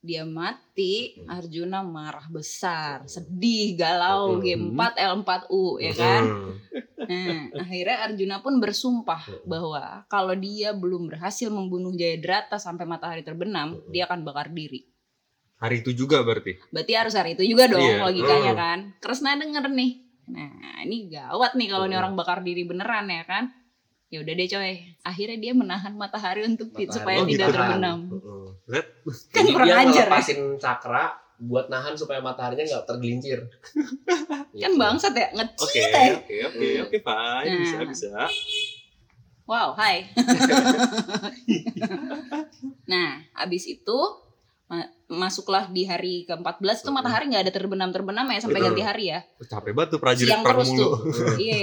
[0.00, 1.40] dia mati Hmm.
[1.40, 4.44] Arjuna marah besar sedih galau Hmm.
[4.76, 4.80] G4
[5.16, 6.52] L4U ya kan Hmm.
[7.04, 9.44] nah akhirnya Arjuna pun bersumpah Hmm.
[9.48, 13.88] bahwa kalau dia belum berhasil membunuh Jayadrata sampai matahari terbenam Hmm.
[13.88, 14.84] dia akan bakar diri
[15.64, 16.60] Hari itu juga berarti.
[16.68, 18.02] berarti harus hari itu juga dong Iya.
[18.02, 18.60] logikanya Hmm.
[18.60, 19.92] kan Kresna denger nih
[20.24, 22.02] nah ini gawat nih kalau ini Hmm.
[22.02, 23.48] orang bakar diri beneran ya kan
[24.06, 24.72] ya udah deh coy
[25.02, 26.92] akhirnya dia menahan matahari untuk Matahari.
[26.92, 27.54] supaya Oh, tidak gitu.
[27.54, 28.48] terbenam Hmm.
[28.66, 28.86] Lihat.
[29.30, 31.04] kan kurang dia ajar ya ngelepasin cakra
[31.36, 33.40] buat nahan supaya mataharinya nggak tergelincir.
[34.62, 37.52] kan bangsat ya Oke, ngecit ya oke, oke, oke, fine.
[37.58, 37.86] Bisa, Nah.
[37.86, 38.10] bisa.
[39.44, 40.08] Wow, hai.
[42.86, 43.98] nah, abis itu
[45.06, 48.68] masuklah di hari ke-14 itu matahari nggak ada terbenam-terbenam ya sampai Betul.
[48.72, 49.20] ganti hari ya.
[49.38, 50.80] Capek banget tuh prajurit Siang perang terus mulu.
[50.80, 50.94] tuh.
[51.44, 51.62] Iya.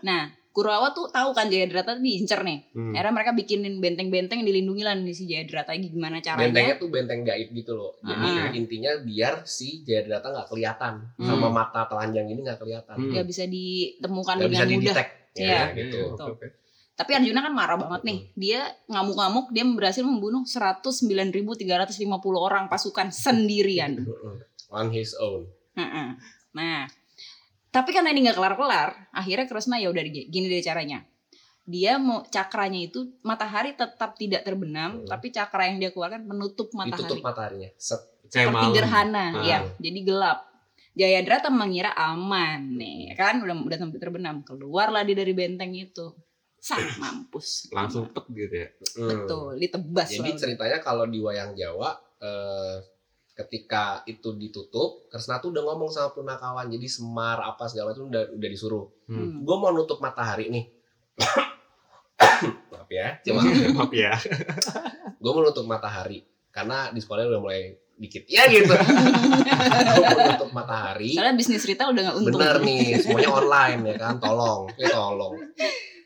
[0.00, 2.66] Nah, Kurawa tuh tahu kan Jayadrata tuh diincer nih.
[2.74, 2.90] Hmm.
[2.90, 6.44] Akhirnya mereka bikinin benteng-benteng yang dilindungi lah nih si Jayadrata gimana caranya.
[6.44, 7.94] Bentengnya tuh benteng gaib gitu loh.
[8.00, 8.50] Jadi Ah.
[8.52, 11.26] intinya biar si Jayadrata nggak kelihatan Hmm.
[11.26, 12.94] sama mata telanjang ini nggak kelihatan.
[12.96, 13.10] Hmm.
[13.10, 14.84] Nggak bisa ditemukan Nggak bisa dengan mudah.
[14.92, 15.08] didetek.
[15.32, 15.46] Iya.
[15.48, 15.98] Ya, Oke, gitu.
[16.10, 16.46] oke, oke.
[16.98, 18.18] Tapi Arjuna kan marah banget nih.
[18.34, 21.54] Dia ngamuk-ngamuk, dia berhasil membunuh 109.350
[22.34, 24.02] orang pasukan sendirian.
[24.68, 25.46] On his own.
[25.78, 26.18] Heeh.
[26.58, 26.90] Nah,
[27.70, 31.06] tapi karena ini nggak kelar-kelar, akhirnya Kresna ya udah gini deh caranya.
[31.68, 35.06] Dia mau cakranya itu matahari tetap tidak terbenam, Hmm.
[35.06, 37.04] tapi cakra yang dia keluarkan menutup matahari.
[37.04, 37.70] Ditutup mataharinya.
[37.78, 38.00] Set.
[38.28, 39.44] Seperti gerhana, Ah.
[39.44, 39.58] ya.
[39.78, 40.48] Jadi gelap.
[40.98, 44.42] Jayadrata mengira aman nih, kan udah udah sampai terbenam.
[44.42, 46.10] Keluarlah dia dari benteng itu.
[46.58, 47.70] Sah, mampus.
[47.70, 48.68] Langsung tek gitu ya.
[48.98, 49.08] Hmm.
[49.24, 50.40] Betul, ditebas Jadi udah.
[50.42, 52.76] ceritanya kalau di wayang Jawa eh,
[53.38, 56.66] ketika itu ditutup, Kresna tuh udah ngomong sama punakawan.
[56.66, 58.86] Jadi Semar apa segala itu udah udah disuruh.
[59.06, 59.46] Hmm.
[59.46, 60.64] Gue mau nutup matahari nih.
[62.74, 63.40] Maaf ya, cuma
[63.78, 64.12] Maaf ya.
[65.22, 66.22] gue mau nutup matahari
[66.54, 68.70] karena di sekolah udah mulai dikit ya gitu
[70.30, 72.38] nutup matahari Soalnya bisnis retail udah gak untung.
[72.38, 75.34] bener nih semuanya online ya kan tolong ya tolong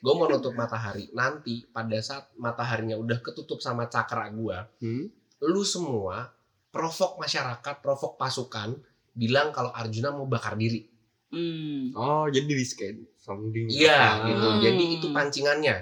[0.02, 5.06] gue mau nutup matahari nanti pada saat mataharinya udah ketutup sama cakra gue Hmm?
[5.40, 6.34] lu semua
[6.68, 8.74] provok masyarakat provok pasukan
[9.12, 10.90] bilang kalau Arjuna mau bakar diri
[11.28, 11.94] Hmm.
[11.94, 13.64] Oh, jadi di scan sounding.
[13.66, 14.26] iya Ah.
[14.26, 14.60] gitu Hmm.
[14.60, 15.76] jadi itu pancingannya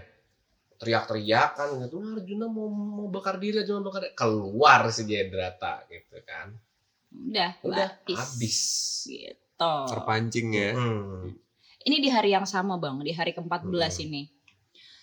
[0.76, 4.14] teriak-teriak kan gitu Arjuna mau mau bakar diri Arjuna mau bakar diri.
[4.14, 6.54] keluar si Jedrata gitu kan
[7.10, 8.16] Udah, udah habis.
[8.16, 8.58] habis
[9.02, 9.72] Gitu.
[9.88, 10.70] Terpancing ya.
[10.72, 11.34] Hmm.
[11.80, 13.64] Ini di hari yang sama bang, di hari ke-14
[13.96, 14.04] Hmm.
[14.06, 14.22] ini.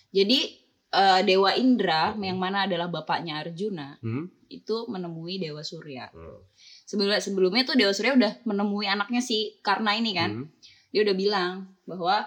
[0.10, 0.40] Jadi
[0.88, 4.32] eh, Dewa Indra yang mana adalah bapaknya Arjuna Hmm?
[4.48, 6.08] itu menemui Dewa Surya.
[6.10, 6.40] Hmm.
[6.86, 10.32] Sebelum sebelumnya tuh Dewa Surya udah menemui anaknya si Karna ini kan.
[10.32, 10.48] Hmm?
[10.90, 11.52] Dia udah bilang
[11.84, 12.24] bahwa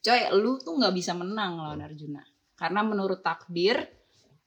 [0.00, 3.86] coy lu tuh nggak bisa menang lawan Arjuna karena menurut takdir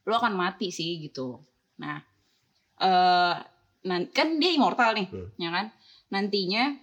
[0.04, 1.40] lu akan mati sih gitu.
[1.80, 1.96] Nah,
[2.78, 3.36] eh
[3.82, 5.30] nan- kan dia immortal nih, Hmm.
[5.38, 5.66] ya kan?
[6.10, 6.76] Nantinya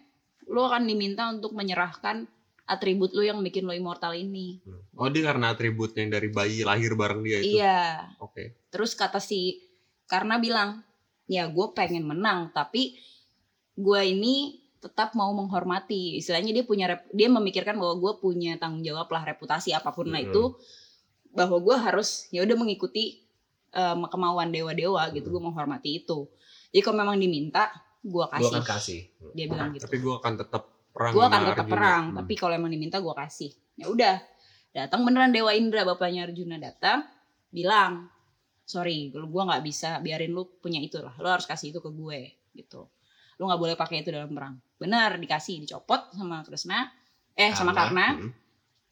[0.46, 2.24] lu akan diminta untuk menyerahkan
[2.66, 4.58] atribut lu yang bikin lu immortal ini.
[4.98, 7.62] Oh, dia karena atributnya yang dari bayi lahir bareng dia itu.
[7.62, 8.10] Iya.
[8.18, 8.58] Oke.
[8.74, 9.62] Terus kata si
[10.10, 10.82] karena bilang,
[11.30, 12.98] ya gue pengen menang, tapi
[13.78, 16.18] gue ini tetap mau menghormati.
[16.18, 20.22] Istilahnya dia punya dia memikirkan bahwa gue punya tanggung jawab lah reputasi apa pun lah
[20.22, 20.30] Mm-mm.
[20.34, 20.44] itu,
[21.34, 23.22] bahwa gue harus ya udah mengikuti
[23.70, 25.30] em, kemauan dewa-dewa gitu.
[25.30, 26.26] Gue menghormati itu.
[26.74, 27.70] Jadi kalau memang diminta,
[28.02, 28.52] gue gue kasih.
[28.58, 29.00] akan kasih
[29.38, 29.86] Dia bilang gitu.
[29.86, 31.12] Tapi gue akan tetap perang.
[31.12, 32.16] Gue akan tetap perang, Hmm.
[32.16, 33.52] tapi kalau emang diminta gue kasih.
[33.76, 34.16] Ya udah,
[34.72, 37.04] datang beneran Dewa Indra bapaknya Arjuna datang,
[37.48, 38.08] bilang,
[38.62, 41.88] sorry, lu gue nggak bisa biarin lu punya itu lah, lu harus kasih itu ke
[41.88, 42.20] gue
[42.54, 42.88] gitu.
[43.36, 44.56] Lu nggak boleh pakai itu dalam perang.
[44.76, 46.88] Benar dikasih, dicopot sama Krishna,
[47.32, 48.32] eh sama Karna, Hmm.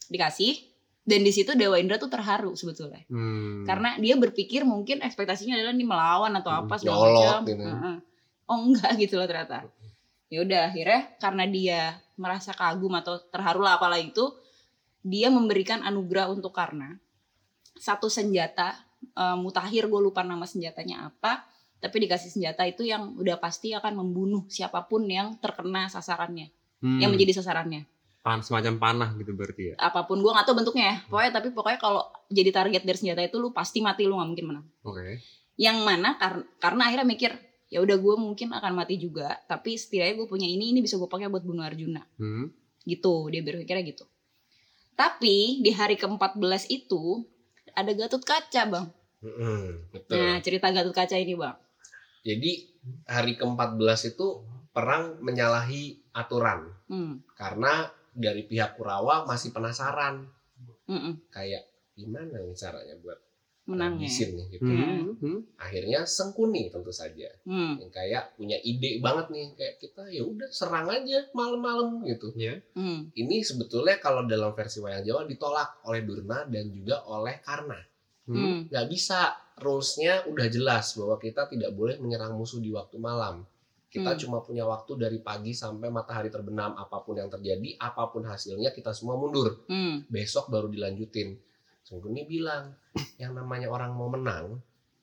[0.06, 0.76] dikasih.
[1.00, 3.64] Dan di situ Dewa Indra tuh terharu sebetulnya, Hmm.
[3.64, 7.40] karena dia berpikir mungkin ekspektasinya adalah nih melawan atau Hmm, apa segala macam.
[7.44, 7.60] gitu.
[7.60, 7.96] Heeh.
[8.44, 9.68] Oh enggak gitu loh ternyata.
[10.34, 11.80] Ya udah akhirnya karena dia
[12.14, 14.34] merasa kagum atau terharu lah apalah itu,
[15.00, 16.98] dia memberikan anugerah untuk Karna
[17.72, 18.74] satu senjata
[19.12, 23.94] eh, mutakhir gue lupa nama senjatanya apa, tapi dikasih senjata itu yang udah pasti akan
[23.96, 26.98] membunuh siapa pun yang terkena sasarannya, Hmm.
[26.98, 27.86] yang menjadi sasarannya.
[28.20, 29.74] Pan- semacam panah gitu berarti ya.
[29.78, 33.20] Apa pun gue nggak tahu bentuknya ya, pokoknya tapi pokoknya kalau jadi target dari senjata
[33.22, 34.66] itu lu pasti mati lu nggak mungkin menang.
[34.82, 35.20] Oke.
[35.54, 37.30] yang mana kar- karena akhirnya mikir
[37.72, 41.08] ya udah gue mungkin akan mati juga tapi setidaknya gue punya ini ini bisa gue
[41.08, 42.04] pakai buat bunuh Arjuna.
[42.20, 42.52] Hmm.
[42.84, 44.04] gitu dia berpikirnya gitu.
[44.94, 47.24] Tapi di hari ke-14 itu
[47.72, 48.86] ada Gatot Kaca bang.
[49.24, 50.20] Mm-mm, betul.
[50.20, 51.56] Nah cerita Gatot Kaca ini bang.
[52.28, 52.52] Jadi
[53.08, 54.44] hari ke-14 itu
[54.76, 56.70] perang menyalahi aturan.
[56.84, 57.24] Hmm.
[57.32, 60.28] karena dari pihak Kurawa masih penasaran.
[60.84, 61.64] Mm-mm, kayak
[61.96, 63.23] gimana caranya buat
[63.64, 64.68] menangnya ngabisin nih gitu.
[64.68, 65.16] Hmm.
[65.24, 65.40] Hmm.
[65.56, 67.80] Akhirnya Sengkuni tentu saja hmm.
[67.80, 72.28] yang kayak punya ide banget nih kayak kita ya udah serang aja malam-malam gitu.
[72.36, 72.60] Ya.
[72.76, 73.08] Hmm.
[73.16, 77.80] Ini sebetulnya kalau dalam versi wayang Jawa ditolak oleh Durna dan juga oleh Karna.
[78.28, 78.36] Hmm.
[78.36, 78.58] Hmm.
[78.68, 79.32] Nggak bisa
[79.64, 83.48] rulesnya udah jelas bahwa kita tidak boleh menyerang musuh di waktu malam.
[83.88, 84.20] Kita Hmm.
[84.20, 88.74] cuma punya waktu dari pagi sampai matahari terbenam apa pun yang terjadi, apa pun hasilnya
[88.76, 89.64] kita semua mundur.
[89.72, 90.04] Hmm.
[90.12, 91.53] besok baru dilanjutin.
[91.84, 92.72] Sungkuni bilang,
[93.16, 94.56] yang namanya orang mau menang,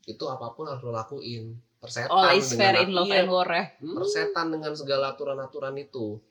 [0.04, 1.54] itu apa pun harus lo lakuin.
[1.78, 6.22] Persetan all is fair in love and war ya persetan dengan segala aturan-aturan itu.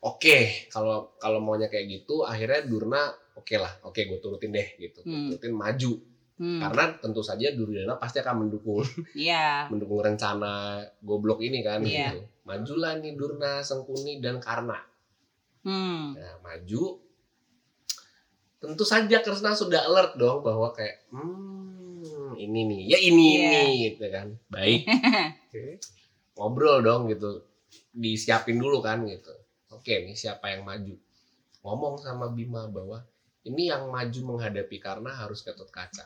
[0.00, 3.02] Oke, kalau kalau maunya kayak gitu, akhirnya Durna
[3.34, 5.32] oke lah, oke gue turutin deh gitu, Hmm.
[5.32, 5.92] turutin maju.
[6.36, 6.60] hmm.
[6.60, 9.66] Karena tentu saja Duryodhana pasti akan mendukung Iya.
[9.72, 11.80] mendukung rencana goblok ini kan.
[11.80, 12.12] Iya.
[12.12, 12.20] Gitu.
[12.44, 14.76] Majulah nih Durna, Sengkuni dan Karna.
[15.64, 16.12] Hmm.
[16.12, 17.00] Nah, maju.
[18.66, 23.48] Tentu saja Kresna sudah alert dong bahwa kayak hmm ini nih, ya ini Iya.
[23.48, 24.28] nih gitu kan.
[24.46, 24.84] Baik,
[25.48, 25.80] Oke.
[26.34, 27.46] ngobrol dong gitu.
[27.90, 29.32] Disiapin dulu kan gitu.
[29.70, 30.92] Oke, nih siapa yang maju?
[31.62, 33.00] Ngomong sama Bima bahwa
[33.42, 36.04] ini yang maju menghadapi karena harus Gatot Kaca.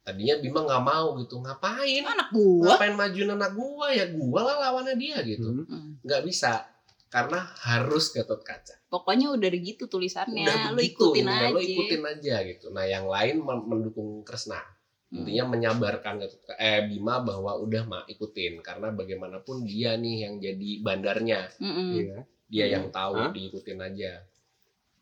[0.00, 2.00] Tadinya Bima nggak mau gitu, ngapain?
[2.00, 5.52] anak gua Ngapain majuin anak gua ya gua lah lawannya dia gitu.
[5.52, 5.66] Hmm.
[5.68, 5.90] Hmm.
[6.00, 6.64] Nggak bisa
[7.12, 8.77] karena harus Gatot Kaca.
[8.88, 11.52] Pokoknya udah gitu tulisannya udah lu begitu, ikutin udah aja.
[11.52, 12.66] lo ikutin aja gitu.
[12.72, 14.60] Nah yang lain men- mendukung Kresna.
[15.08, 15.24] Hmm.
[15.24, 18.60] intinya menyabarkan Gatot- eh Bima bahwa udah mah ikutin.
[18.60, 21.48] Karena bagaimanapun dia nih yang jadi bandarnya.
[21.60, 21.88] Mm-mm.
[21.96, 22.18] Iya.
[22.48, 22.72] dia Hmm.
[22.76, 23.32] yang tahu Hah?
[23.32, 24.24] diikutin aja.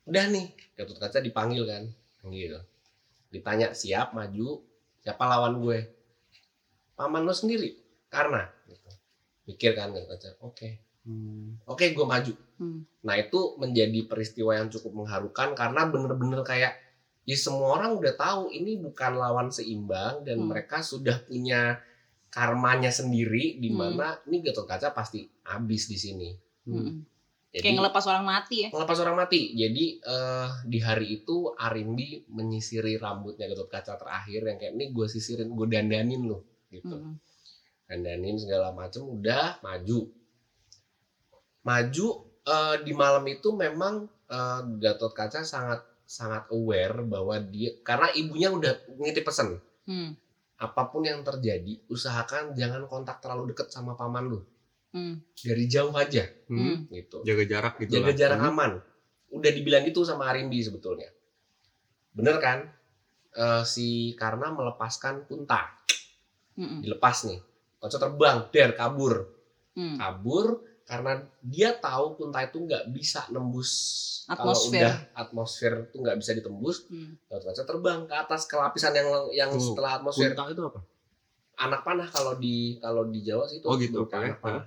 [0.07, 0.47] Udah nih
[0.79, 1.91] Gatot Kaca dipanggil kan.
[2.27, 2.59] Gitu.
[3.35, 4.63] Ditanya siap maju?
[5.03, 5.79] Siapa lawan gue?
[6.95, 7.75] Paman lo sendiri.
[8.07, 8.47] Karena.
[8.67, 8.91] Gitu.
[9.47, 10.31] mikir kan Gatot Kaca.
[10.43, 11.63] Oke Hmm.
[11.65, 12.83] oke gue maju Hmm.
[13.01, 16.75] nah itu menjadi peristiwa yang cukup mengharukan karena bener-bener kayak
[17.23, 20.51] ya semua orang udah tahu ini bukan lawan seimbang dan Hmm.
[20.51, 21.79] mereka sudah punya
[22.29, 23.97] karmanya sendiri di Hmm.
[23.97, 26.31] mana ini Gatot Kaca pasti habis di sini.
[26.67, 26.75] Hmm.
[26.75, 26.97] Mm-mm.
[27.57, 28.69] Jadi Kayak ngelepas orang mati ya.
[28.69, 29.41] ngelepas orang mati.
[29.57, 35.07] Jadi eh, di hari itu Arimbi menyisiri rambutnya Gatot Kaca terakhir yang kayak ini gue
[35.07, 36.93] sisirin, gue dandanin loh gitu.
[36.93, 37.15] Mm-mm.
[37.87, 40.11] dandanin segala macem udah maju
[41.67, 42.09] maju
[42.47, 48.49] eh, di malam itu memang eh, Gatot Kaca sangat sangat aware bahwa dia karena ibunya
[48.55, 50.19] udah nitip pesan Hmm.
[50.59, 54.41] apa pun yang terjadi usahakan jangan kontak terlalu deket sama paman lu
[54.91, 55.23] Hmm.
[55.39, 56.87] dari jauh aja Hmm.
[56.91, 58.15] gitu Jaga jarak gitu jaga lah.
[58.19, 58.51] jarak Hmm.
[58.51, 58.73] aman
[59.31, 61.11] udah dibilang gitu sama Arimbi sebetulnya
[62.15, 62.59] bener kan
[63.37, 65.69] Eh, si karena melepaskan Kunta
[66.57, 66.81] Mm-mm.
[66.81, 67.37] dilepas nih
[67.77, 69.29] Koco terbang der kabur
[69.77, 70.01] Hmm.
[70.01, 73.71] kabur karena dia tahu Kunta itu nggak bisa nembus
[74.25, 74.79] kalau Atmosfer.
[74.81, 77.19] udah atmosfer itu nggak bisa ditembus Hmm.
[77.27, 80.81] Gatot Kaca terbang ke atas ke lapisan yang yang Oh, setelah atmosfer Kunta itu apa?
[81.57, 84.15] anak panah kalau di kalau di Jawa sih itu Oh, gitu, oke.
[84.15, 84.65] anak panah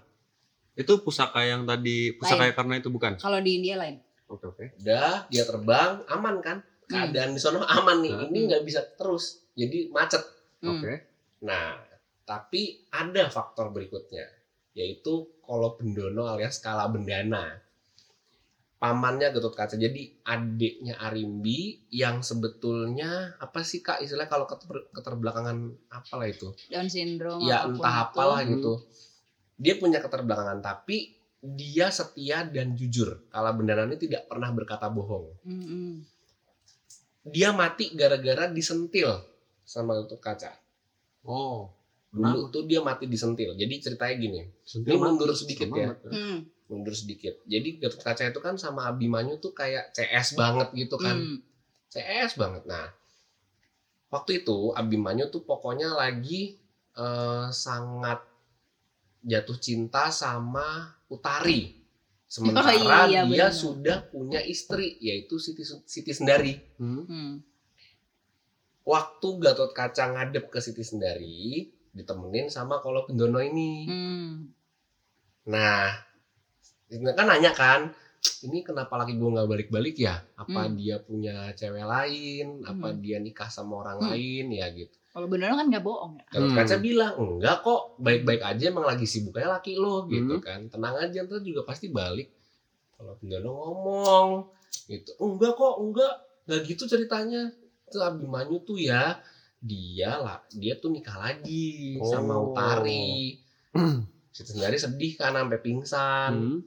[0.73, 3.15] Itu pusaka yang tadi pusaka karena itu bukan.
[3.15, 3.99] Kalau di India lain.
[4.27, 4.65] Oke oke.
[4.77, 8.27] udah dia terbang aman kan keadaan di sana aman nih Hmm.
[8.27, 10.21] ini nggak bisa terus jadi macet
[10.60, 10.77] Hmm.
[10.77, 10.93] Oke.
[11.39, 11.79] nah
[12.23, 14.27] tapi ada faktor berikutnya
[14.80, 17.60] yaitu Kolo Bendono alias Kala Bendana
[18.80, 25.58] pamannya Gatot Kaca jadi adiknya Arimbi yang sebetulnya apa sih kak istilah kalau keter- keterbelakangan
[25.92, 27.44] apalah itu Down syndrome.
[27.44, 28.04] ya apa pun entah itu.
[28.08, 28.50] apalah Hmm.
[28.50, 28.74] gitu
[29.60, 35.28] dia punya keterbelakangan tapi dia setia dan jujur Kala Bendana ini tidak pernah berkata bohong
[35.44, 36.08] Mm-mm.
[37.22, 39.12] dia mati gara-gara disentil
[39.62, 40.56] sama Gatot Kaca
[41.22, 41.68] Oh.
[42.12, 45.39] Dulu tuh dia mati disentil jadi ceritanya gini Sentil Ini mundur mati.
[45.39, 45.88] sedikit Sama ya.
[45.89, 46.06] mati.
[46.08, 46.39] Hmm.
[46.67, 51.15] mundur sedikit jadi Gatot Kaca itu kan sama Abimanyu tuh kayak CS banget gitu kan
[51.15, 51.38] Hmm.
[51.88, 52.89] CS banget nah
[54.08, 56.58] waktu itu Abimanyu tuh pokoknya lagi
[56.91, 58.26] eh, sangat
[59.22, 60.65] jatuh cinta sama
[61.08, 61.78] Utari
[62.24, 63.52] sementara Oh, iya, dia benar.
[63.52, 67.04] sudah punya istri yaitu Siti Siti Sendari Hmm.
[67.04, 67.34] Hmm.
[68.84, 74.54] waktu Gatot Kaca ngadep ke Siti Sendari ditemenin sama Kolo Bendono ini Hmm.
[75.49, 75.89] Nah,
[77.17, 77.89] kan nanya kan,
[78.45, 80.21] ini kenapa laki gue nggak balik-balik ya?
[80.38, 80.78] Apa Hmm.
[80.78, 82.62] dia punya cewek lain?
[82.62, 82.99] Apa Hmm.
[83.02, 84.13] dia nikah sama orang Hmm.
[84.13, 84.45] lain?
[84.54, 84.93] Ya gitu.
[85.10, 86.25] Kalau beneran kan nggak bohong ya.
[86.30, 86.58] Gatot Hmm.
[86.62, 90.43] Kaca bilang enggak kok, baik-baik aja emang lagi sibuknya laki lo gitu Hmm.
[90.43, 90.60] kan.
[90.69, 92.30] Tenang aja ntar juga pasti balik.
[92.93, 94.28] Kalau Bendono ngomong
[94.86, 96.13] gitu, enggak kok, enggak,
[96.45, 97.49] nggak gitu ceritanya.
[97.89, 99.17] Itu Abimanyu tuh ya
[99.60, 102.52] dia lah, dia tuh nikah lagi sama Oh.
[102.52, 103.36] Utari.
[104.30, 106.60] Siti sendiri sedih kan sampai pingsan Hmm.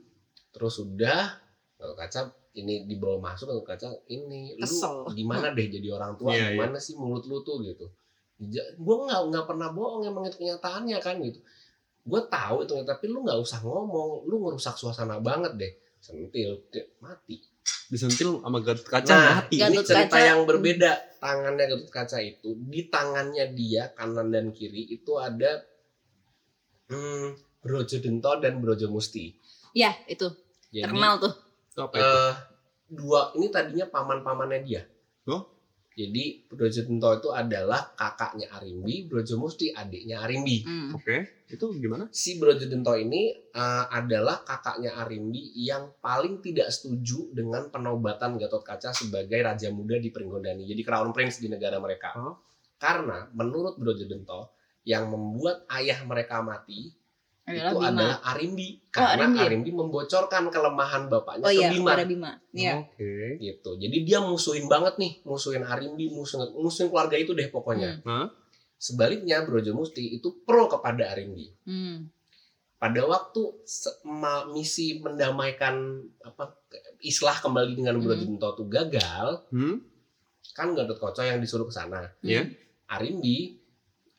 [0.50, 1.40] terus udah
[1.74, 2.20] Gatot kaca
[2.52, 5.06] ini dibawa masuk Gatot kaca ini Kesel.
[5.06, 7.88] lu gimana deh jadi orang tua Iya, gimana sih mulut lu tuh gitu
[8.76, 11.38] gue nggak nggak pernah bohong emang itu kenyataannya kan gitu
[12.02, 16.58] gue tahu itu tapi lu nggak usah ngomong lu ngerusak suasana banget deh sentil
[16.98, 17.38] mati
[17.92, 19.60] Disentil sama Gatot Kaca nah mati.
[19.60, 24.96] ini cerita Kaca- yang berbeda tangannya Gatot kaca itu di tangannya dia kanan dan kiri
[24.96, 25.60] itu ada
[26.88, 29.30] hmm, Brojo Dento dan Brojo Musti
[29.72, 30.28] Ya itu
[30.72, 31.32] jadi terkenal tuh.
[31.72, 32.04] Itu apa itu?
[32.04, 32.34] eh
[32.92, 34.82] dua ini tadinya paman-pamannya dia.
[35.28, 35.51] Oh?
[35.92, 40.64] Jadi Brojo Dento itu adalah kakaknya Arimbi, Brojo Musti adiknya Arimbi.
[40.64, 40.96] Hmm.
[40.96, 41.44] Oke.
[41.52, 42.08] Itu gimana?
[42.08, 48.64] Si Brojo Dento ini eh, adalah kakaknya Arimbi yang paling tidak setuju dengan penobatan Gatot
[48.64, 50.64] Kaca sebagai raja muda di Pringgondani.
[50.64, 52.16] Jadi crown prince di negara mereka.
[52.16, 52.40] Oh.
[52.80, 57.01] Karena menurut Brojo Dento yang membuat ayah mereka mati
[57.42, 57.90] Adalah itu Bima.
[57.90, 59.44] adalah Arimbi karena Arimbi ya?
[59.50, 62.30] Arimbi membocorkan kelemahan bapaknya Oh ke iya, Bima Bima.
[62.54, 62.72] Iya.
[62.86, 63.14] Oke.
[63.42, 63.70] gitu.
[63.82, 67.98] Jadi dia musuhin banget nih, musuhin Arimbi, musuhin musuhin keluarga itu deh pokoknya.
[68.06, 68.30] Hmm.
[68.78, 71.50] Sebaliknya Brojo Musti itu pro kepada Arimbi.
[71.66, 72.10] Hmm.
[72.78, 73.42] Pada waktu
[74.50, 76.54] misi mendamaikan apa
[76.98, 78.38] islah kembali dengan Brojo Hmm.
[78.38, 79.82] Itu gagal, Hmm?
[80.52, 82.06] kan Gatot Koco yang disuruh ke sana.
[82.22, 82.46] Iya.
[82.86, 83.61] Arimbi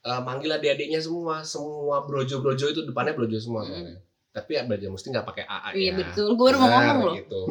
[0.04, 3.96] eh, manggil adik-adiknya semua, semua brojo-brojo itu depannya brojo semua Hmm.
[4.34, 5.94] Tapi ya Brojo Musti nggak pakai AA Iya ya.
[6.02, 6.28] betul.
[6.34, 7.16] Gue baru mau ngomong loh.
[7.16, 7.42] Gitu.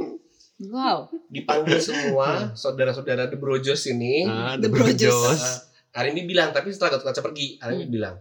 [0.66, 0.98] Wow.
[1.30, 4.26] Dipanggil semua saudara-saudara The Brojos ini.
[4.26, 5.14] Ah, The The Brojos.
[5.14, 5.40] Brojos.
[5.40, 5.58] Uh,
[5.94, 7.94] Arimbi bilang, tapi setelah Gatot Kaca pergi, Arimbi Hmm.
[7.94, 8.16] bilang,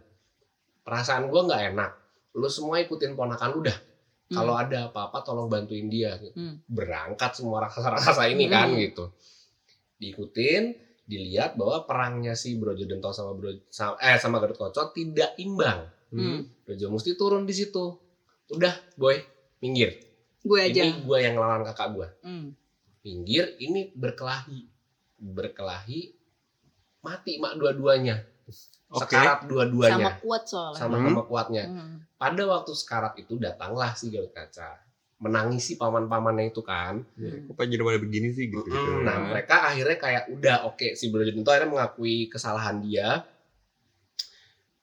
[0.81, 1.91] perasaan gue nggak enak.
[2.33, 3.73] Lu semua ikutin ponakan lu dah.
[3.73, 4.35] Hmm.
[4.37, 6.21] Kalau ada apa-apa tolong bantuin dia.
[6.37, 6.61] Hmm.
[6.63, 8.77] Berangkat semua raksasa-raksasa ini kan Hmm.
[8.77, 9.09] gitu.
[9.97, 10.77] Diikutin,
[11.11, 15.91] dilihat bahwa perangnya si Brojo Dento sama Bro sama, eh sama Gatot Kaca tidak imbang.
[16.07, 16.47] Hmm.
[16.63, 17.99] Brojo mesti turun di situ.
[18.47, 19.19] Udah, boy,
[19.59, 19.99] minggir.
[20.39, 20.87] Gue aja.
[20.87, 22.07] Ini gue yang ngelawan kakak gue.
[22.23, 22.55] Hmm.
[23.03, 24.71] Minggir, ini berkelahi.
[25.21, 26.17] berkelahi
[27.05, 28.25] mati mak dua-duanya
[28.89, 29.05] Oke.
[29.05, 31.05] sekarat sama dua-duanya kuat soalnya sama Hmm.
[31.13, 31.95] sama kuatnya Hmm.
[32.17, 34.81] pada waktu sekarat itu datanglah si Gatot Kaca
[35.21, 37.05] menangisi paman-pamannya itu kan.
[37.15, 38.65] Ya, Kok pengen jadi pada begini sih gitu.
[38.65, 43.21] Mm, nah mereka akhirnya kayak udah oke si Brojonto akhirnya mengakui kesalahan dia.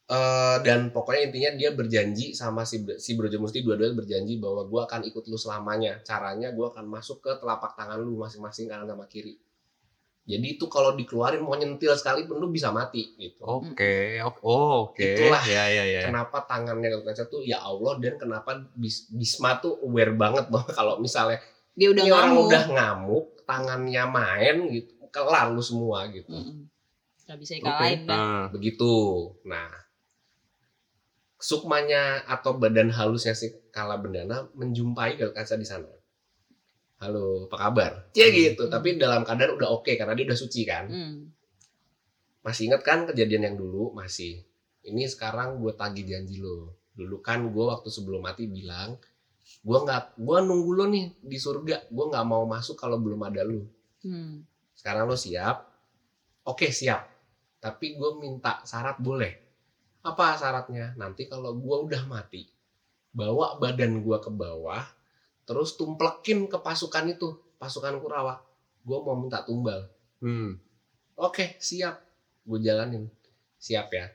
[0.09, 5.05] Eh, dan pokoknya intinya dia berjanji sama si si Brojomusti dua-duanya berjanji bahwa gua akan
[5.05, 6.01] ikut lu selamanya.
[6.01, 9.37] Caranya gua akan masuk ke telapak tangan lu masing-masing kanan sama kiri
[10.29, 14.39] jadi itu kalau dikeluarin mau nyentil sekalipun lu bisa mati gitu Oke, oke.
[14.45, 15.01] Oh, oke.
[15.01, 16.01] Itulah ya ya ya.
[16.05, 20.69] kenapa tangannya Gatot Kaca tuh ya Allah dan kenapa Bis- Bisma tuh aware banget bahwa
[20.77, 21.41] kalau misalnya
[21.73, 26.69] dia udah ini orang ngamuk udah ngamuk tangannya main gitu kelar lu semua gitu Mm-mm.
[27.25, 28.17] Gak bisa dikalahin dah.
[28.17, 28.93] Nah, begitu
[29.49, 29.69] nah
[31.39, 35.87] sukmanya atau badan halusnya si kala bendana menjumpai Gatot Kaca di sana
[36.99, 37.91] halo apa kabar?
[38.11, 38.35] Ya Hmm.
[38.35, 40.85] gitu tapi dalam keadaan udah oke karena dia udah suci kan?
[40.91, 41.15] Hmm.
[42.39, 43.91] masih inget kan kejadian yang dulu?
[43.91, 44.47] Masih.
[44.79, 46.71] Ini sekarang gue tagih janji lo.
[46.95, 48.95] Dulu kan gue waktu sebelum mati bilang
[49.59, 51.91] gue nggak gue nunggu lo nih di surga.
[51.91, 53.63] Gue nggak mau masuk kalau belum ada lo.
[54.03, 54.43] Hmm.
[54.71, 55.67] sekarang lo siap?
[56.47, 57.03] Oke siap.
[57.59, 59.35] Tapi gue minta syarat boleh.
[60.07, 60.95] Apa syaratnya?
[60.95, 62.47] Nanti kalau gue udah mati
[63.11, 64.79] bawa badan gue ke bawah
[65.49, 68.37] terus tumplekin ke pasukan itu pasukan Kurawa
[68.85, 69.89] gue mau minta tumbal
[70.21, 70.69] hmm.
[71.19, 71.99] Oke, siap.
[72.47, 73.03] Gue jalanin.
[73.59, 74.07] Siap ya.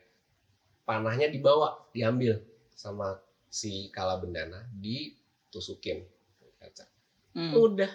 [0.89, 2.41] Panahnya dibawa, diambil
[2.73, 6.01] sama si kala bendana, ditusukin
[6.57, 6.85] kaca.
[7.37, 7.53] Hmm.
[7.53, 7.93] Udah.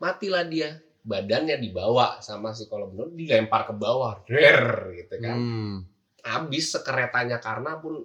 [0.00, 0.80] Matilah dia.
[1.04, 4.24] Badannya dibawa sama si kala bendana, dilempar ke bawah.
[4.24, 5.36] Der, gitu kan.
[5.36, 5.76] Hmm.
[6.24, 8.00] Habis sekeretanya karena pun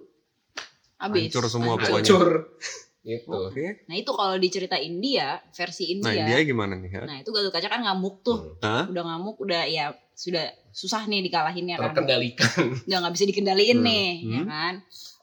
[0.96, 1.28] Abis.
[1.28, 1.84] Hancur semua Hancur.
[1.88, 2.04] pokoknya.
[2.04, 2.28] hancur.
[3.06, 3.30] gitu.
[3.30, 3.86] Oke.
[3.86, 6.26] Nah itu kalau diceritain dia versi Nah, India.
[6.26, 6.90] dia gimana nih?
[6.90, 7.02] ya?
[7.06, 8.58] Nah itu Gatot Kaca kan ngamuk tuh.
[8.58, 8.90] Hmm.
[8.90, 11.94] Udah ngamuk, udah ya sudah susah nih dikalahinnya kan.
[11.94, 12.66] Terkendalikan.
[12.86, 13.86] Udah nggak bisa dikendaliin Hmm.
[13.86, 14.48] nih, ya Hmm.
[14.48, 14.74] kan.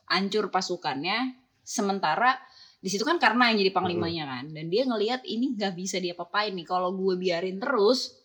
[0.07, 1.35] Hancur pasukannya.
[1.61, 2.39] Sementara
[2.77, 4.31] di situ kan karena yang jadi panglimanya Hmm.
[4.31, 4.43] kan.
[4.53, 6.63] Dan dia ngelihat ini nggak bisa dia papain nih.
[6.63, 8.15] Kalau gue biarin terus,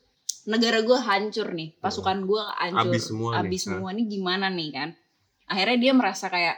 [0.44, 1.74] negara gue hancur nih.
[1.76, 2.78] Pasukan gue hancur.
[2.78, 2.84] Hmm.
[2.86, 3.38] Habis semua nih.
[3.40, 3.70] Habis Nah.
[3.74, 4.88] semua nih gimana nih kan.
[5.46, 6.56] Akhirnya dia merasa kayak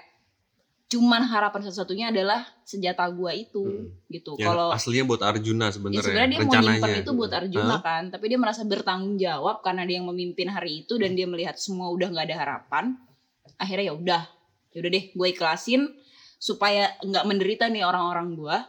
[0.91, 3.95] cuman harapan satu-satunya adalah senjata gua itu Hmm.
[4.11, 4.35] gitu.
[4.35, 6.03] Yang Kalau aslinya buat Arjuna ya sebenarnya.
[6.03, 7.81] sebenarnya dia mau nyimpen itu buat Arjuna Hah?
[7.81, 11.55] kan, tapi dia merasa bertanggung jawab karena dia yang memimpin hari itu dan dia melihat
[11.55, 12.85] semua udah nggak ada harapan.
[13.55, 14.23] Akhirnya ya udah,
[14.75, 15.87] ya udah deh, gue ikhlasin
[16.43, 18.67] supaya nggak menderita nih orang-orang gua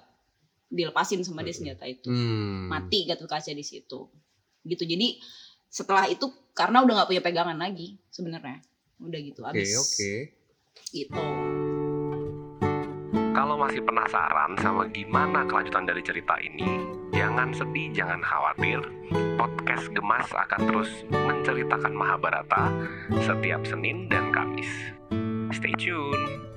[0.69, 2.05] dilepasin sama dia senjata itu.
[2.07, 2.69] Hmm.
[2.69, 4.07] Mati Gatot Kaca di situ.
[4.61, 4.83] Gitu.
[4.85, 5.17] Jadi
[5.67, 8.61] setelah itu karena udah nggak punya pegangan lagi sebenarnya.
[9.01, 9.73] Udah gitu Oke, habis.
[9.73, 10.11] oke.
[10.93, 11.23] Gitu.
[13.31, 16.83] Kalau masih penasaran sama gimana kelanjutan dari cerita ini,
[17.15, 18.83] jangan sedih, jangan khawatir.
[19.39, 22.67] Podcast Gemas akan terus menceritakan Mahabharata
[23.23, 24.67] setiap Senin dan Kamis.
[25.55, 26.50] Stay tune.